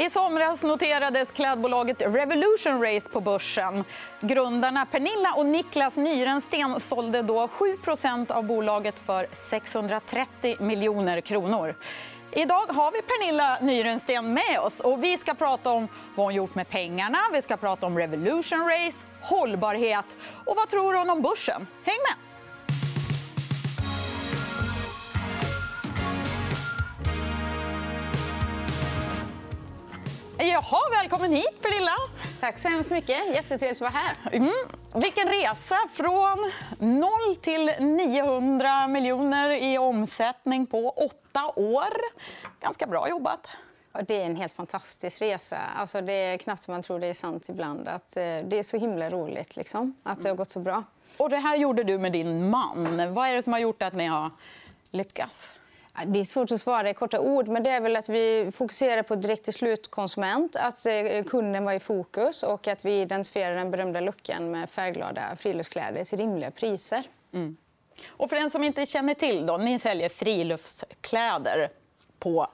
[0.00, 3.84] I somras noterades klädbolaget Revolution Race på börsen.
[4.20, 11.74] Grundarna Pernilla och Niklas Nyrensten sålde då 7% av bolaget för 630 miljoner kronor.
[12.32, 14.80] Idag har vi Pernilla Nyrensten med oss.
[14.80, 18.60] och Vi ska prata om vad hon gjort med pengarna, vi ska prata om Revolution
[18.60, 20.06] Race, hållbarhet
[20.44, 21.66] och vad tror hon om börsen.
[21.84, 22.29] Häng med!
[30.62, 31.92] Jaha, välkommen hit, Pernilla.
[32.40, 33.34] Tack så hemskt mycket.
[33.34, 34.16] Jättetrevligt att vara här.
[34.32, 34.50] Mm.
[34.94, 37.10] Vilken resa från 0
[37.40, 41.92] till 900 miljoner i omsättning på åtta år.
[42.60, 43.46] Ganska bra jobbat.
[44.06, 45.58] Det är en helt fantastisk resa.
[45.76, 47.88] Alltså, det är knappt som man tror det är sant ibland.
[47.88, 50.84] Att, eh, det är så himla roligt liksom, att det har gått så bra.
[51.16, 53.14] Och det här gjorde du med din man.
[53.14, 54.30] Vad är det som har gjort att ni har
[54.90, 55.60] lyckats?
[56.06, 57.48] Det är svårt att svara i korta ord.
[57.48, 60.56] men det är väl att Vi fokuserar på direkt till slutkonsument.
[60.56, 65.36] Att eh, kunden var i fokus och att vi identifierar den berömda luckan med färgglada
[65.36, 67.02] friluftskläder till rimliga priser.
[67.32, 67.56] Mm.
[68.08, 71.70] Och för den som inte känner till, då, ni säljer friluftskläder
[72.18, 72.46] på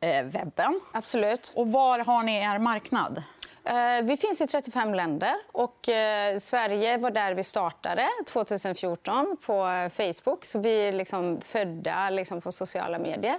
[0.00, 0.80] eh, webben.
[0.92, 1.52] Absolut.
[1.56, 3.22] Och var har ni er marknad?
[3.64, 5.34] Eh, vi finns i 35 länder.
[5.52, 10.44] och eh, Sverige var där vi startade 2014 på Facebook.
[10.44, 13.36] Så vi är liksom födda liksom på sociala medier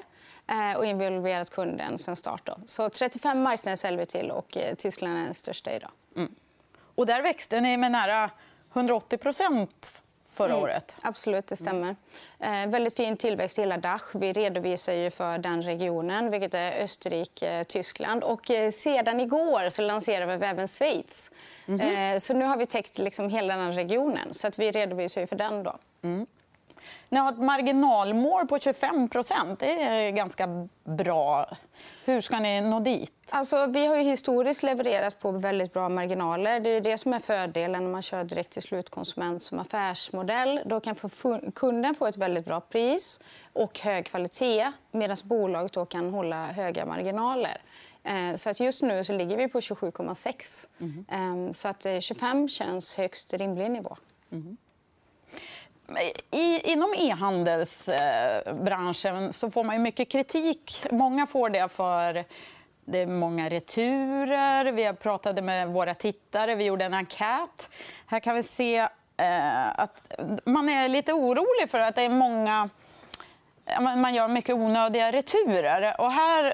[0.47, 2.41] eh, och involverat kunden sen start.
[2.45, 2.57] Då.
[2.65, 5.91] Så 35 marknader säljer vi till och Tyskland är den största idag.
[6.15, 6.35] Mm.
[6.95, 8.31] Och där växte ni med nära
[8.73, 9.17] 180
[10.36, 10.64] förra mm.
[10.64, 10.95] året.
[11.02, 11.95] Absolut, det stämmer.
[12.39, 14.03] Eh, väldigt fin tillväxt i hela Dach.
[14.14, 18.23] Vi redovisar ju för den regionen, vilket är Österrike, Tyskland.
[18.23, 21.31] Och eh, sedan igår så lanserar vi även Schweiz.
[21.67, 22.19] Mm -hmm.
[22.19, 24.33] Så nu har vi täckt liksom hela den regionen.
[24.33, 25.64] Så att vi redovisar ju för den.
[25.64, 25.77] Då.
[26.02, 26.25] Mm.
[27.09, 29.09] Ni har ett marginalmål på 25
[29.59, 31.50] Det är ganska bra.
[32.05, 33.11] Hur ska ni nå dit?
[33.30, 36.59] Alltså, vi har historiskt levererat på väldigt bra marginaler.
[36.59, 40.61] Det är det som är fördelen när man kör direkt till slutkonsument som affärsmodell.
[40.66, 40.95] Då kan
[41.55, 43.20] kunden få ett väldigt bra pris
[43.54, 47.61] och hög kvalitet medan bolaget då kan hålla höga marginaler.
[48.04, 50.67] Eh, så att just nu så ligger vi på 27,6.
[51.09, 51.54] Mm.
[51.54, 53.98] Så att 25 eh, känns högst rimlig nivå.
[54.32, 54.58] Mm.
[56.31, 60.85] I, inom e-handelsbranschen så får man mycket kritik.
[60.91, 62.25] Många får det för
[62.85, 64.71] det är många returer.
[64.71, 66.55] Vi pratade med våra tittare.
[66.55, 67.69] Vi gjorde en enkät.
[68.05, 68.77] Här kan vi se
[69.17, 70.11] eh, att
[70.45, 72.69] man är lite orolig för att det är många...
[73.81, 76.02] Man gör mycket onödiga returer.
[76.02, 76.53] Och här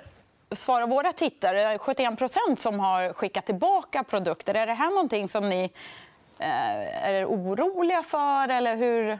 [0.52, 4.54] svarar våra tittare, 71% som har skickat tillbaka produkter.
[4.54, 5.72] Är det här någonting som ni
[6.42, 8.50] är är oroliga för?
[8.50, 9.20] Eller hur...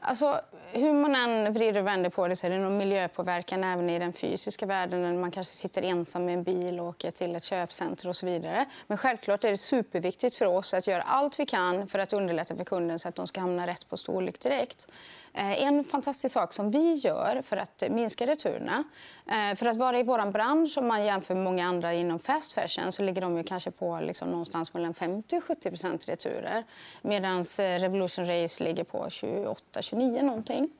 [0.00, 0.40] Alltså,
[0.72, 3.98] hur man än vrider och vänder på det så är det nog miljöpåverkan även i
[3.98, 5.02] den fysiska världen.
[5.02, 8.26] När man kanske sitter ensam i en bil och åker till ett köpcenter och så
[8.26, 8.64] vidare.
[8.86, 12.56] Men självklart är det superviktigt för oss att göra allt vi kan för att underlätta
[12.56, 14.88] för kunden så att de ska hamna rätt på storlek direkt.
[15.36, 18.84] Eh, en fantastisk sak som vi gör för att minska returerna...
[19.26, 22.52] Eh, för att vara i vår bransch, om man jämför med många andra inom fast
[22.52, 26.64] fashion så ligger de ju kanske på liksom någonstans mellan 50 70% returer
[27.02, 30.70] medan eh, Revolution Race ligger på 28-29 någonting.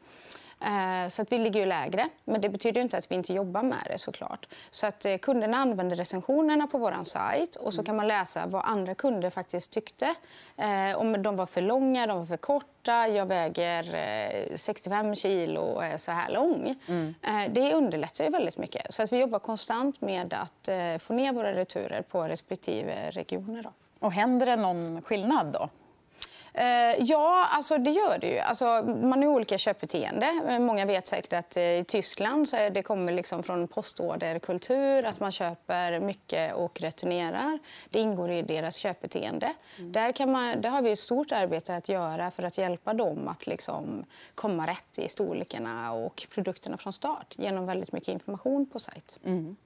[0.60, 2.08] Eh, så att vi ligger ju lägre.
[2.24, 3.98] Men det betyder inte att vi inte jobbar med det.
[3.98, 4.48] såklart.
[4.70, 8.64] Så att eh, Kunderna använder recensionerna på vår sajt och så kan man läsa vad
[8.64, 10.14] andra kunder faktiskt tyckte.
[10.56, 15.84] Eh, om de var för långa, de var för korta, jag väger 65 kilo och
[15.84, 16.74] är så här lång.
[16.88, 17.14] Mm.
[17.50, 18.94] Det underlättar ju väldigt mycket.
[18.94, 20.68] Så att vi jobbar konstant med att
[21.02, 23.62] få ner våra returer på respektive regioner.
[23.62, 23.72] Då.
[23.98, 25.68] Och händer det någon skillnad då?
[26.56, 28.38] Eh, ja, alltså det gör det ju.
[28.38, 30.40] Alltså, man har olika köpbeteende.
[30.48, 35.20] Eh, många vet säkert att eh, i Tyskland så det kommer liksom från postorderkultur att
[35.20, 37.58] man köper mycket och returnerar.
[37.90, 39.52] Det ingår i deras köpbeteende.
[39.78, 39.92] Mm.
[39.92, 43.28] Där, kan man, där har vi ett stort arbete att göra för att hjälpa dem
[43.28, 48.78] att liksom komma rätt i storlekarna och produkterna från start genom väldigt mycket information på
[48.78, 49.18] sajt.
[49.24, 49.56] Mm.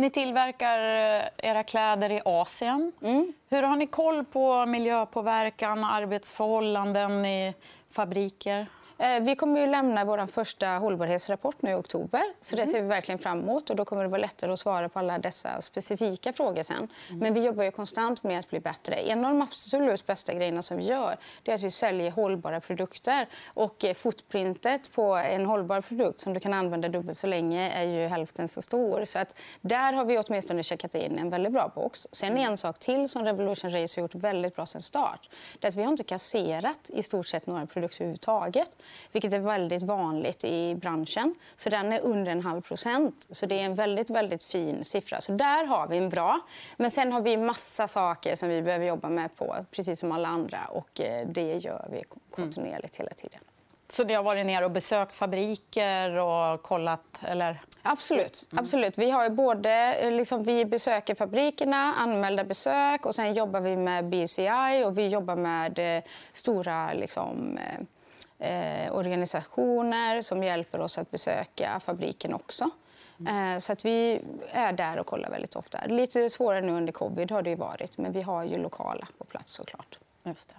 [0.00, 2.92] Ni tillverkar eh, era kläder i Asien.
[3.02, 3.32] Mm.
[3.48, 7.54] Hur Har ni koll på miljöpåverkan och arbetsförhållanden i
[7.90, 8.66] fabriker?
[9.00, 12.22] Eh, vi kommer att lämna vår första hållbarhetsrapport nu i oktober.
[12.40, 12.72] Så det mm.
[12.72, 13.70] ser vi verkligen fram emot.
[13.70, 16.76] Och då kommer det vara lättare att svara på alla dessa specifika frågor sen.
[16.76, 17.20] Mm.
[17.20, 18.94] Men vi jobbar ju konstant med att bli bättre.
[18.94, 23.26] En av de absolut bästa grejerna som vi gör är att vi säljer hållbara produkter.
[23.54, 27.84] Och eh, footprintet på en hållbar produkt som du kan använda dubbelt så länge är
[27.84, 29.04] ju hälften så stor.
[29.04, 32.08] Så att där har vi åtminstone checkat in en väldigt bra box.
[32.12, 35.28] Sen en sak till som Revolution Race har gjort väldigt bra sen start.
[35.58, 38.76] Det är att vi har inte kasserat i stort sett några produkter överhuvudtaget.
[39.12, 41.34] Vilket är väldigt vanligt i branschen.
[41.56, 43.26] Så den är under en halv procent.
[43.30, 45.20] Så det är en väldigt, väldigt fin siffra.
[45.20, 46.40] Så där har vi en bra.
[46.76, 50.28] Men sen har vi massa saker som vi behöver jobba med på, precis som alla
[50.28, 50.58] andra.
[50.70, 53.40] Och eh, det gör vi kontinuerligt hela tiden.
[53.88, 57.00] Så ni har varit ner och besökt fabriker och kollat?
[57.22, 57.62] Eller?
[57.82, 58.46] Absolut.
[58.52, 58.64] Mm.
[58.64, 58.98] Absolut.
[58.98, 64.04] Vi, har både, eh, liksom, vi besöker fabrikerna, anmälda besök och sen jobbar vi med
[64.04, 66.02] BCI och vi jobbar med eh,
[66.32, 67.86] stora liksom, eh,
[68.40, 72.70] eh, organisationer som hjälper oss att besöka fabriken också.
[73.20, 73.54] Mm.
[73.54, 74.20] Eh, så att vi
[74.50, 75.84] är där och kollar väldigt ofta.
[75.86, 79.52] Lite svårare nu under covid har det varit, men vi har ju lokala på plats
[79.52, 79.98] såklart.
[80.22, 80.54] Just det.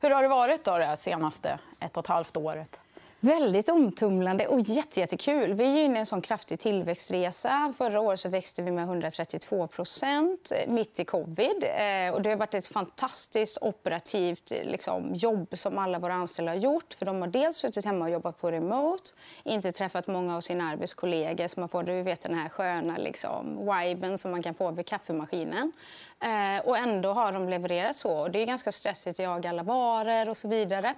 [0.00, 2.80] Hur har det varit då det senaste ett och ett halvt året?
[3.26, 5.54] Väldigt omtumlande och jättekul.
[5.54, 7.72] Vi är inne i en sån kraftig tillväxtresa.
[7.78, 11.64] Förra året så växte vi med 132 procent mitt i covid.
[11.64, 16.56] Eh, och det har varit ett fantastiskt operativt liksom, jobb som alla våra anställda har
[16.56, 16.94] gjort.
[16.94, 19.10] För De har dels suttit hemma och jobbat på remote,
[19.44, 23.70] inte träffat många av sina arbetskollegor så man får du vet, den här sköna liksom,
[23.80, 25.72] viben som man kan få vid kaffemaskinen.
[26.20, 28.28] Eh, och ändå har de levererat så.
[28.28, 30.94] Det är ganska stressigt att jaga alla varor och så vidare.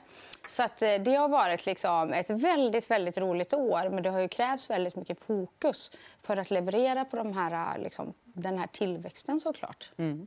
[0.47, 4.21] Så att, eh, det har varit liksom ett väldigt, väldigt roligt år men det har
[4.21, 5.91] ju krävts väldigt mycket fokus
[6.23, 9.91] för att leverera på de här, liksom, den här tillväxten såklart.
[9.97, 10.27] Mm.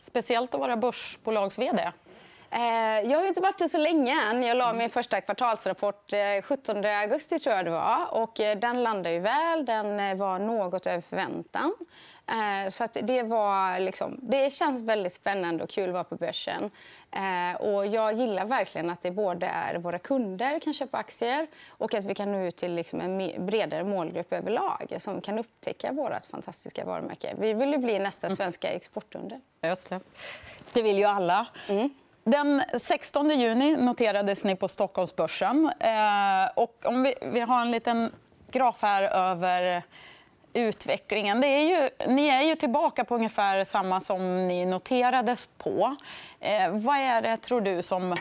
[0.00, 1.92] Speciellt att vara börsbolags-vd.
[2.50, 4.42] Eh, jag har inte varit det så länge än.
[4.42, 6.10] Jag la min första kvartalsrapport
[6.42, 8.06] 17 eh, augusti tror jag det var.
[8.10, 9.64] Och den landade ju väl.
[9.64, 11.74] Den var något över förväntan.
[12.30, 16.70] Eh, så det, var liksom, det känns väldigt spännande och kul att vara på börsen.
[17.10, 21.94] Eh, och jag gillar verkligen att det både är våra kunder kan köpa aktier och
[21.94, 26.26] att vi kan nå ut till liksom en bredare målgrupp överlag som kan upptäcka vårt
[26.26, 27.34] fantastiska varumärke.
[27.38, 28.36] Vi vill ju bli nästa mm.
[28.36, 29.40] svenska exportunder.
[29.62, 30.00] Just det.
[30.72, 31.46] det vill ju alla.
[31.68, 31.90] Mm.
[32.24, 35.72] Den 16 juni noterades ni på Stockholmsbörsen.
[35.80, 38.12] Eh, och om vi, vi har en liten
[38.50, 39.82] graf här över
[40.52, 41.40] utvecklingen.
[41.40, 45.96] Det är ju, ni är ju tillbaka på ungefär samma som ni noterades på.
[46.40, 48.16] Eh, vad är det, tror du, som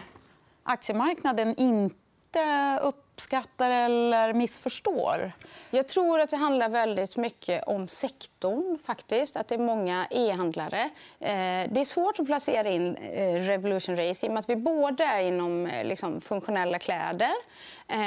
[0.64, 2.80] aktiemarknaden inte
[3.20, 5.32] uppskattar eller missförstår?
[5.70, 8.78] Jag tror att det handlar väldigt mycket om sektorn.
[8.86, 9.36] faktiskt.
[9.36, 10.90] Att Det är många e-handlare.
[11.20, 14.56] Eh, det är svårt att placera in eh, Revolution Race i och med att vi
[14.56, 17.34] både är inom eh, liksom, funktionella kläder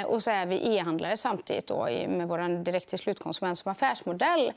[0.06, 4.52] och så är vi e-handlare samtidigt då, med vår direkt till slutkonsument som affärsmodell.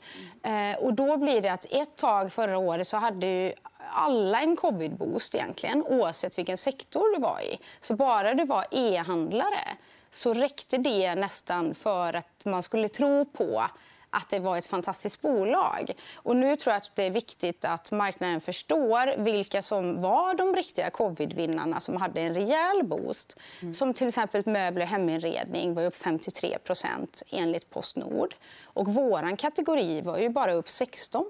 [0.78, 3.52] Och då blir det att ett tag förra året så hade ju
[3.92, 7.58] alla en covid-boost egentligen oavsett vilken sektor du var i.
[7.80, 9.76] Så bara du var e-handlare
[10.10, 13.66] så räckte det nästan för att man skulle tro på
[14.10, 15.92] att det var ett fantastiskt bolag.
[16.14, 20.54] Och nu tror jag att det är viktigt att marknaden förstår vilka som var de
[20.56, 23.36] riktiga covidvinnarna som hade en rejäl boost.
[23.62, 23.74] Mm.
[23.74, 28.34] Som till exempel möbler och heminredning var upp 53% enligt Postnord.
[28.64, 31.24] Och vår kategori var ju bara upp 16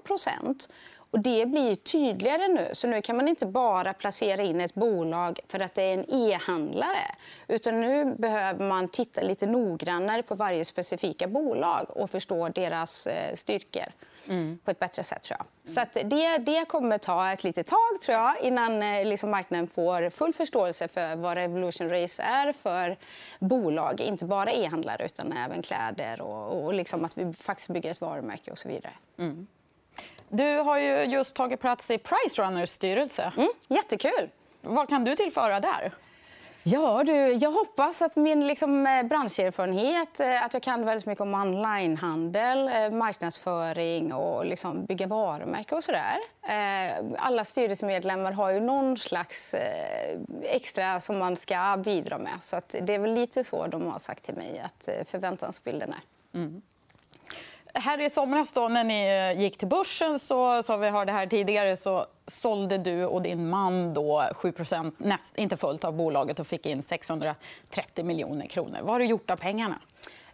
[1.11, 2.67] och det blir tydligare nu.
[2.71, 6.05] Så nu kan man inte bara placera in ett bolag för att det är en
[6.09, 7.15] e-handlare.
[7.47, 13.35] Utan nu behöver man titta lite noggrannare på varje specifika bolag och förstå deras eh,
[13.35, 13.91] styrkor.
[14.29, 14.59] Mm.
[14.63, 15.23] på ett bättre sätt.
[15.23, 15.71] Tror jag.
[15.71, 19.67] Så att det, det kommer ta ett litet tag tror jag, innan eh, liksom marknaden
[19.67, 22.97] får full förståelse för vad Revolution Race är för
[23.39, 24.01] bolag.
[24.01, 28.51] Inte bara e-handlare, utan även kläder och, och liksom att vi faktiskt bygger ett varumärke
[28.51, 28.93] och så vidare.
[29.17, 29.47] Mm.
[30.29, 33.33] Du har ju just tagit plats i Pricerunners styrelse.
[33.37, 34.29] Mm, jättekul.
[34.61, 35.93] Vad kan du tillföra där?
[36.69, 41.21] Ja, du, jag hoppas att min liksom, eh, branscherfarenhet, eh, att jag kan väldigt mycket
[41.21, 46.17] om onlinehandel, eh, marknadsföring och liksom bygga varumärke och sådär.
[47.17, 49.55] Alla styrelsemedlemmar har ju någon slags
[50.41, 52.33] extra som man ska bidra med.
[52.39, 56.37] Så det är väl lite så de har sagt till mig att förväntansbilden är.
[56.39, 56.61] Mm
[57.79, 61.27] här i somras då, när ni eh, gick till börsen, så, som vi hörde här
[61.27, 66.47] tidigare, så sålde du och din man då 7% näst, inte fullt av bolaget och
[66.47, 68.77] fick in 630 miljoner kronor.
[68.81, 69.79] Vad har du gjort av pengarna?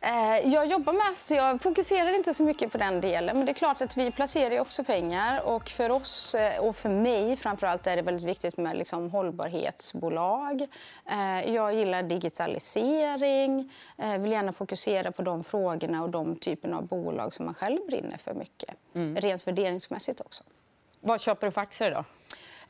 [0.04, 3.38] Eh, jag jobbar mest, jag fokuserar inte så mycket på den delen.
[3.38, 5.42] Men det är klart att vi placerar också pengar.
[5.46, 10.62] Och för oss, eh, och för mig framförallt, är det väldigt viktigt med liksom hållbarhetsbolag.
[11.12, 13.72] Eh, jag gillar digitalisering,
[14.20, 18.18] vill gärna fokusera på de frågorna och de typerna av bolag som man själv brinner
[18.18, 18.76] för mycket.
[18.96, 19.16] Mm.
[19.16, 20.44] Rent värderingsmässigt också.
[21.00, 22.06] Vad köper du för aktier då?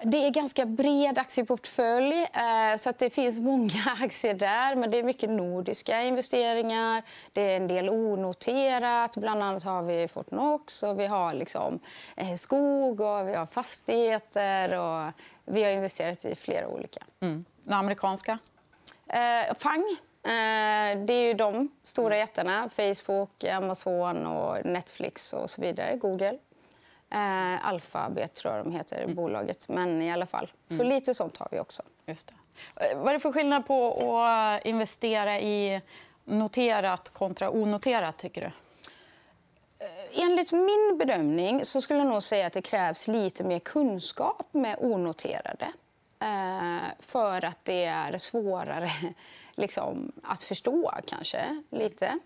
[0.06, 4.76] Det är ganska bred aktieportfölj, eh, så att det finns många aktier där.
[4.76, 9.18] Men det är mycket nordiska investeringar, det är en del onoterat.
[9.18, 11.80] Bland annat har vi Fortnox och vi har liksom
[12.16, 14.74] eh, skog och vi har fastigheter.
[14.74, 15.12] Och
[15.46, 17.04] vi har investerat i flera olika.
[17.20, 17.46] Mm.
[17.64, 18.40] Den amerikanska?
[19.08, 19.84] Eh, FANG
[21.06, 22.70] Det är ju de stora jättarna.
[22.70, 25.96] Facebook, Amazon, och Netflix och så vidare.
[25.96, 26.38] Google.
[27.62, 29.16] Alphabet tror jag de heter, mm.
[29.16, 29.70] bolaget.
[29.70, 30.52] Men i alla fall.
[30.68, 30.88] Så mm.
[30.88, 31.84] lite sånt har vi också.
[32.06, 32.96] Just det.
[32.96, 35.82] Vad är det för skillnad på att investera i
[36.26, 38.52] noterat kontra onoterat, tycker du?
[40.24, 44.78] Enligt min bedömning så skulle jag nog säga att det krävs lite mer kunskap med
[44.80, 45.68] onoterade.
[46.20, 48.92] Eh, för att det är svårare
[49.56, 51.62] liksom, att förstå, kanske.
[51.70, 52.20] lite.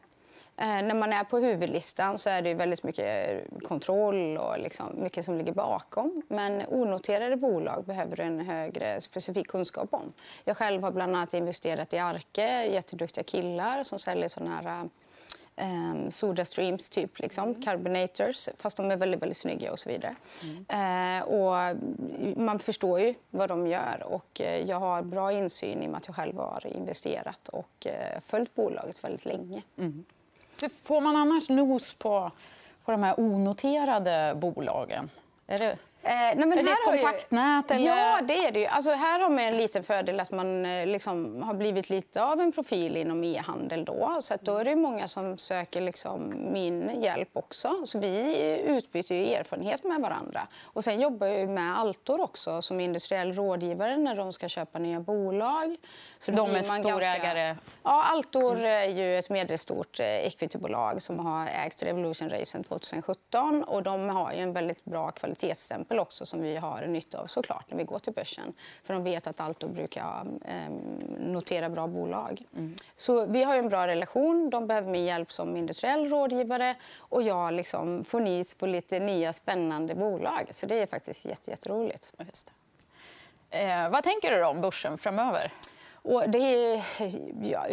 [0.59, 5.25] Eh, när man är på huvudlistan så är det väldigt mycket kontroll och liksom mycket
[5.25, 6.21] som ligger bakom.
[6.27, 10.13] Men onoterade bolag behöver du en högre specifik kunskap om.
[10.43, 14.89] Jag själv har bland annat investerat i Arke, jätteduktiga killar som säljer såna här
[15.61, 17.61] um, Soda Streams, typ, liksom, mm.
[17.61, 20.15] carbonators, fast de är väldigt, väldigt snygga och så vidare.
[20.43, 21.19] Mm.
[21.19, 21.77] Uh, och
[22.37, 25.97] man förstår ju vad de gör och uh, jag har bra insyn i och med
[25.97, 29.61] att jag själv har investerat och uh, följt bolaget väldigt länge.
[29.77, 30.05] Mm.
[30.61, 32.31] Hur Får man annars nos på,
[32.85, 35.09] på de här onoterade bolagen?
[35.47, 35.77] Är det...
[36.07, 37.71] Eh, nej, men är det ett kontaktnät?
[37.71, 37.85] Eller?
[37.85, 38.59] Ja, det är det.
[38.59, 38.65] Ju.
[38.65, 42.39] Alltså, här har man en liten fördel att man eh, liksom, har blivit lite av
[42.39, 43.85] en profil inom e-handel.
[43.85, 44.17] Då.
[44.19, 47.85] Så att då är det många som söker liksom, min hjälp också.
[47.85, 50.47] Så vi utbyter ju erfarenhet med varandra.
[50.63, 54.99] Och sen jobbar jag med Altor också som industriell rådgivare när de ska köpa nya
[54.99, 55.75] bolag.
[56.17, 57.47] Så de är storägare?
[57.47, 57.57] Ganska...
[57.83, 63.63] Ja, Altor är ju ett medelstort eh, equitybolag som har ägt Revolution sedan 2017.
[63.63, 67.27] Och de har ju en väldigt bra kvalitetsstämpel exempel också som vi har nytta av
[67.27, 68.53] såklart när vi går till börsen.
[68.83, 70.69] För de vet att Alto brukar eh,
[71.19, 72.41] notera bra bolag.
[72.55, 72.75] Mm.
[72.97, 74.49] Så vi har en bra relation.
[74.49, 76.75] De behöver min hjälp som industriell rådgivare
[77.11, 80.47] och jag liksom får nys på lite nya spännande bolag.
[80.51, 82.13] Så det är faktiskt jätteroligt.
[82.19, 82.51] Just
[83.49, 85.51] eh, vad tänker du om börsen framöver?
[86.07, 86.83] Och det är,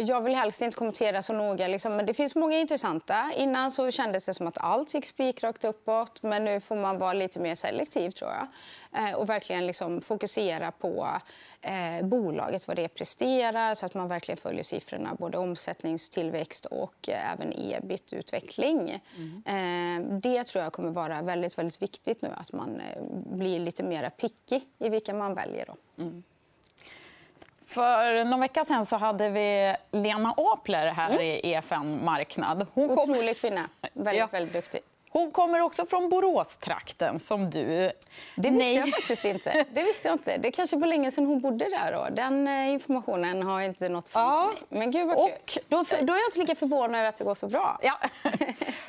[0.01, 3.31] jag vill helst inte kommentera så noga, liksom, men det finns många intressanta.
[3.37, 7.13] Innan så kändes det som att allt gick spikrakt uppåt, men nu får man vara
[7.13, 8.47] lite mer selektiv tror jag.
[9.01, 11.07] Eh, och verkligen liksom fokusera på
[11.61, 17.33] eh, bolaget, vad det presterar, så att man verkligen följer siffrorna, både omsättningstillväxt och eh,
[17.33, 19.01] även ebit-utveckling.
[19.17, 19.43] Mm.
[19.45, 23.83] Eh, det tror jag kommer vara väldigt, väldigt viktigt nu, att man eh, blir lite
[23.83, 25.65] mer picky i vilka man väljer.
[25.65, 26.03] Då.
[26.03, 26.23] Mm.
[27.75, 31.21] För någon vecka sen så hade vi Lena Apler här mm.
[31.21, 32.67] i EFN Marknad.
[32.73, 32.97] Hon kom...
[32.97, 33.69] Otrolig kvinna.
[33.93, 34.27] Väldigt, ja.
[34.31, 34.79] väldigt duktig.
[35.09, 37.91] Hon kommer också från Boråstrakten, som du.
[38.35, 38.75] Det visste Nej.
[38.75, 39.65] jag faktiskt inte.
[39.73, 40.37] Det visste jag inte.
[40.37, 41.91] Det kanske var länge sedan hon bodde där.
[41.91, 42.15] Då.
[42.15, 44.51] Den eh, informationen har inte nått fram ja.
[44.55, 44.79] till mig.
[44.79, 45.63] Men gud vad kul.
[45.67, 47.79] Då, då, är jag inte lika förvånad över att det går så bra.
[47.81, 47.99] Ja.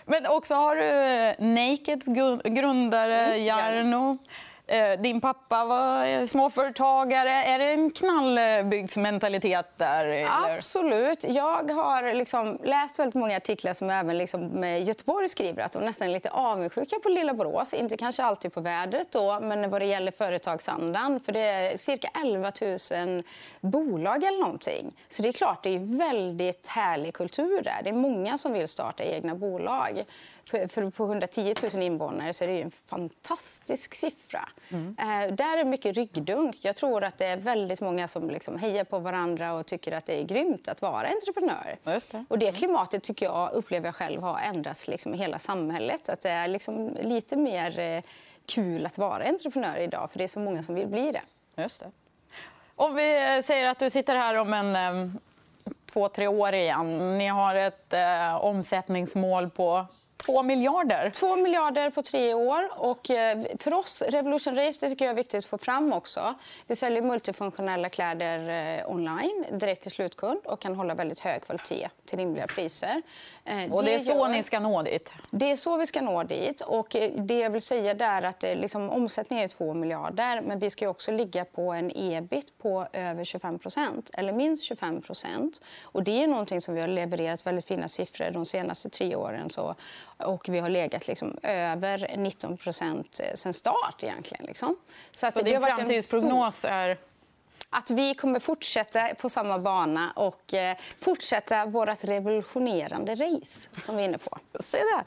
[0.05, 2.07] Men också har du Nakeds
[2.45, 4.11] grundare mm, Jarno.
[4.11, 4.19] Eh,
[4.69, 7.31] Eh, din pappa var eh, småföretagare.
[7.31, 10.05] Är det en knallbygdsmentalitet där?
[10.05, 10.57] Eller?
[10.57, 11.25] Absolut.
[11.29, 16.09] Jag har liksom läst väldigt många artiklar som även liksom Göteborg skriver att de nästan
[16.09, 17.75] är lite avundsjuka på lilla Borås.
[17.75, 21.21] Inte kanske alltid på vädret, då, men vad det gäller företagsandan.
[21.21, 22.53] För det är cirka 11
[23.05, 23.23] 000
[23.61, 24.93] bolag eller någonting.
[25.09, 27.81] Så det är klart, det är väldigt härlig kultur där.
[27.85, 30.05] Det är många som vill starta egna bolag.
[30.51, 34.49] För på 110 000 invånare så är det en fantastisk siffra.
[34.69, 34.97] Mm.
[34.99, 36.57] Eh, där är mycket ryggdunk.
[36.63, 40.07] Jag tror att det är väldigt många som liksom hejar på varandra och tycker att
[40.07, 41.77] det är grymt att vara entreprenör.
[41.85, 42.25] Det.
[42.29, 46.09] Och det klimatet tycker jag, upplever jag själv har ändrats liksom i hela samhället.
[46.09, 48.03] Att det är liksom lite mer eh,
[48.47, 51.23] kul att vara entreprenör idag för det är så många som vill bli det.
[51.63, 51.91] Just det.
[52.75, 55.13] Om vi säger att du sitter här om en eh,
[55.93, 57.19] två, tre år igen.
[57.19, 59.87] Ni har ett eh, omsättningsmål på
[60.17, 61.11] 2 miljarder.
[61.11, 62.69] 2 miljarder på tre år.
[62.77, 66.35] Och eh, för oss, Revolution Race, det tycker jag är viktigt att få fram också.
[66.67, 71.89] Vi säljer multifunktionella kläder eh, online direkt till slutkund och kan hålla väldigt hög kvalitet
[72.05, 73.03] till rimliga priser.
[73.45, 74.29] Eh, och det är så gör...
[74.29, 75.13] ni ska nå dit?
[75.31, 76.61] Det är så vi ska nå dit.
[76.61, 80.89] Och det jag vill säga är att liksom, omsättningen är 2 miljarder men vi ska
[80.89, 85.03] också ligga på en ebit på över 25% eller minst 25
[85.83, 89.51] Och Det är någonting som vi har levererat väldigt fina siffror de senaste tre åren.
[89.51, 89.75] Så
[90.19, 94.03] och vi har legat liksom över 19 procent eh, sen start.
[94.03, 94.47] egentligen.
[94.47, 94.77] Liksom.
[95.13, 96.71] Så, att Så din framtidsprognos stor...
[96.71, 96.99] är?
[97.71, 104.03] Att vi kommer fortsätta på samma bana och eh, fortsätta vårt revolutionerande race som vi
[104.03, 104.39] är inne på.
[104.61, 105.05] Se där.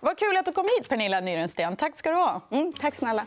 [0.00, 1.76] Vad kul att du kom hit, Pernilla Nyrensten.
[1.76, 2.40] Tack ska du ha.
[2.50, 3.26] Mm, tack snälla.